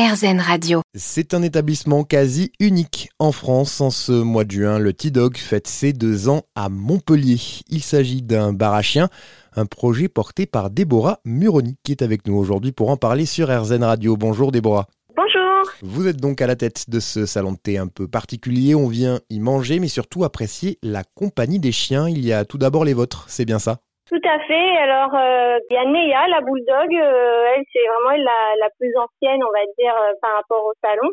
[0.00, 0.80] RZN Radio.
[0.94, 3.82] C'est un établissement quasi unique en France.
[3.82, 7.38] En ce mois de juin, le T-Dog fête ses deux ans à Montpellier.
[7.68, 9.10] Il s'agit d'un bar à chiens,
[9.54, 13.48] un projet porté par Déborah Muroni qui est avec nous aujourd'hui pour en parler sur
[13.48, 14.16] RZN Radio.
[14.16, 14.86] Bonjour Déborah.
[15.14, 15.70] Bonjour.
[15.82, 18.74] Vous êtes donc à la tête de ce salon de thé un peu particulier.
[18.74, 22.08] On vient y manger, mais surtout apprécier la compagnie des chiens.
[22.08, 23.80] Il y a tout d'abord les vôtres, c'est bien ça?
[24.10, 24.76] Tout à fait.
[24.76, 26.90] Alors, euh, il y a Néa, la bulldog.
[26.92, 28.22] Euh, elle, c'est vraiment
[28.58, 31.10] la, plus ancienne, on va dire, euh, par rapport au salon.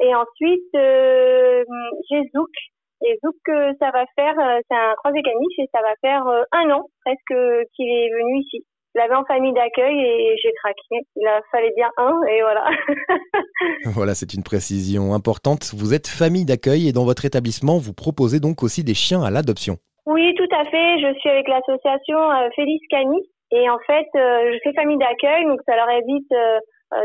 [0.00, 2.52] et ensuite, j'ai Zouk.
[3.06, 3.40] Et Zouk,
[3.80, 4.34] ça va faire,
[4.68, 8.64] c'est un croisé caniche et ça va faire un an presque qu'il est venu ici.
[8.94, 11.06] Je l'avais en famille d'accueil et j'ai craqué.
[11.16, 12.64] Il fallait bien un et voilà.
[13.84, 15.72] voilà, c'est une précision importante.
[15.74, 19.30] Vous êtes famille d'accueil et dans votre établissement, vous proposez donc aussi des chiens à
[19.30, 19.78] l'adoption.
[20.18, 20.98] Oui, tout à fait.
[20.98, 23.22] Je suis avec l'association euh, Félix Cani
[23.52, 26.58] et en fait, euh, je fais famille d'accueil, donc ça leur évite euh,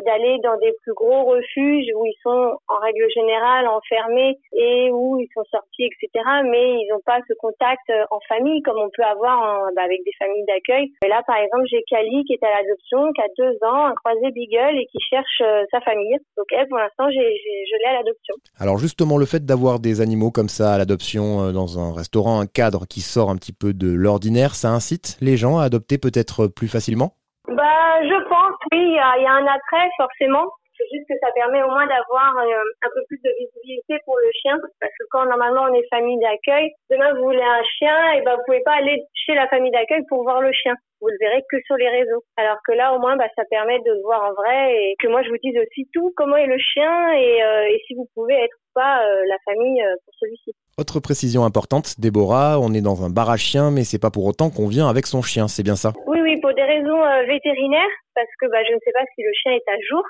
[0.05, 5.19] d'aller dans des plus gros refuges où ils sont en règle générale enfermés et où
[5.19, 6.23] ils sont sortis, etc.
[6.45, 10.03] Mais ils n'ont pas ce contact euh, en famille comme on peut avoir bah, avec
[10.05, 10.91] des familles d'accueil.
[11.03, 13.95] Et là, par exemple, j'ai Kali qui est à l'adoption, qui a deux ans, un
[13.95, 16.17] croisé Beagle et qui cherche euh, sa famille.
[16.37, 18.35] Donc elle, pour l'instant, je l'ai à l'adoption.
[18.59, 22.47] Alors justement, le fait d'avoir des animaux comme ça à l'adoption dans un restaurant, un
[22.47, 26.47] cadre qui sort un petit peu de l'ordinaire, ça incite les gens à adopter peut-être
[26.47, 27.15] plus facilement?
[27.47, 30.47] Bah, je pense, oui, il y a, un attrait forcément.
[30.77, 34.17] C'est juste que ça permet au moins d'avoir euh, un peu plus de visibilité pour
[34.17, 38.13] le chien, parce que quand normalement on est famille d'accueil, demain vous voulez un chien,
[38.13, 40.73] et ben vous pouvez pas aller chez la famille d'accueil pour voir le chien.
[41.01, 42.23] Vous le verrez que sur les réseaux.
[42.37, 45.07] Alors que là, au moins, bah, ça permet de le voir en vrai et que
[45.07, 48.07] moi je vous dise aussi tout, comment est le chien et, euh, et si vous
[48.15, 50.55] pouvez être pas euh, la famille pour celui-ci.
[50.79, 54.25] Autre précision importante, Déborah, on est dans un bar à chiens, mais c'est pas pour
[54.25, 55.93] autant qu'on vient avec son chien, c'est bien ça?
[56.07, 59.21] Oui, oui, pour des raisons euh, vétérinaires, parce que bah, je ne sais pas si
[59.21, 60.01] le chien est à jour,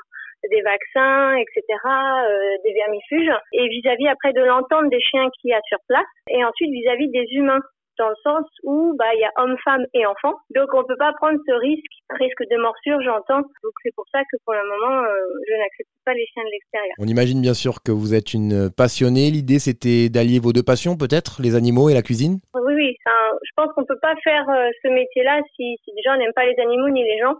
[0.49, 5.53] des vaccins, etc., euh, des vermifuges, et vis-à-vis après de l'entente des chiens qu'il y
[5.53, 7.59] a sur place, et ensuite vis-à-vis des humains
[7.97, 10.35] dans le sens où bah il y a hommes, femmes et enfants.
[10.55, 13.41] Donc on peut pas prendre ce risque, risque de morsure, j'entends.
[13.41, 15.13] Donc c'est pour ça que pour le moment, euh,
[15.47, 16.95] je n'accepte pas les chiens de l'extérieur.
[16.99, 19.29] On imagine bien sûr que vous êtes une passionnée.
[19.29, 22.39] L'idée c'était d'allier vos deux passions, peut-être, les animaux et la cuisine?
[22.55, 22.95] Oui, oui.
[23.05, 26.45] je pense qu'on peut pas faire euh, ce métier-là si, si déjà on n'aime pas
[26.45, 27.35] les animaux ni les gens.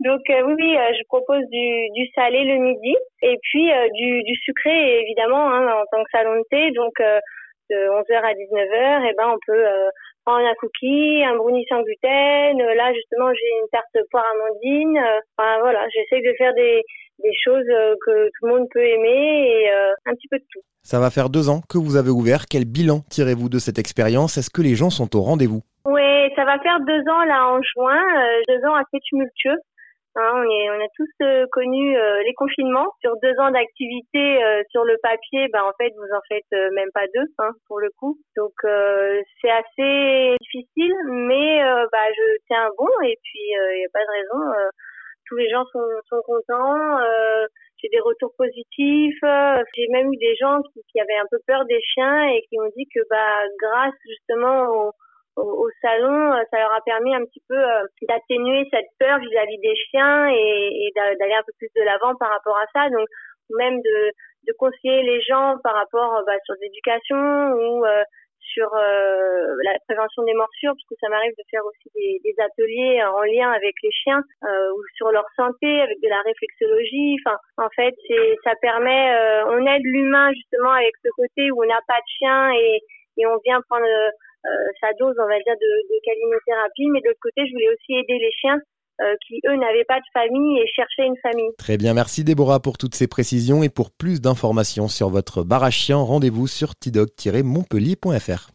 [0.00, 4.34] Donc euh, oui, oui, je propose du, du, salé le midi et puis du, du,
[4.42, 6.72] sucré évidemment hein, en tant que salon de thé.
[6.72, 6.98] Donc
[7.70, 9.88] de 11h à 19h, et eh ben on peut euh,
[10.24, 12.60] prendre un cookie, un brownie sans gluten.
[12.60, 14.98] Euh, là justement, j'ai une tarte poire amandine.
[14.98, 16.82] Euh, enfin voilà, j'essaie de faire des
[17.22, 17.66] des choses
[18.04, 20.58] que tout le monde peut aimer et un petit peu de tout.
[20.82, 22.46] Ça va faire deux ans que vous avez ouvert.
[22.50, 24.38] Quel bilan tirez-vous de cette expérience?
[24.38, 25.62] Est-ce que les gens sont au rendez-vous?
[25.84, 28.02] Oui, ça va faire deux ans là en juin,
[28.48, 29.56] deux ans assez tumultueux.
[30.14, 32.86] Hein, on, est, on a tous euh, connu euh, les confinements.
[33.00, 36.90] Sur deux ans d'activité euh, sur le papier, ben en fait vous en faites même
[36.92, 38.18] pas deux hein, pour le coup.
[38.36, 38.52] Donc
[39.40, 41.62] c'est assez difficile, mais
[41.92, 44.70] bah je tiens bon et puis il n'y a pas de raison.
[45.26, 46.98] tous les gens sont, sont contents.
[47.80, 49.24] j'ai des retours positifs.
[49.74, 52.60] J'ai même eu des gens qui, qui, avaient un peu peur des chiens et qui
[52.60, 54.92] ont dit que bah grâce justement au
[55.36, 59.58] au, salon, euh, ça leur a permis un petit peu euh, d'atténuer cette peur vis-à-vis
[59.58, 62.90] des chiens et, et d'aller un peu plus de l'avant par rapport à ça.
[62.90, 63.08] Donc
[63.50, 64.10] même de,
[64.46, 67.84] de conseiller les gens par rapport euh, bah, sur l'éducation ou
[68.54, 73.02] sur la prévention des morsures, parce que ça m'arrive de faire aussi des, des, ateliers
[73.02, 77.16] en lien avec les chiens ou sur leur santé, avec de la réflexologie.
[77.24, 77.94] Enfin, en fait,
[78.44, 79.08] ça permet,
[79.46, 82.82] on aide l'humain justement avec ce côté où on n'a pas de chien et,
[83.16, 84.48] et on vient prendre euh,
[84.80, 86.88] sa dose, on va dire, de, de calinothérapie.
[86.90, 88.58] Mais de l'autre côté, je voulais aussi aider les chiens
[89.00, 91.50] euh, qui, eux, n'avaient pas de famille et cherchaient une famille.
[91.58, 95.64] Très bien, merci Déborah pour toutes ces précisions et pour plus d'informations sur votre bar
[95.64, 98.50] à rendez-vous sur tidoc-montpellier.fr.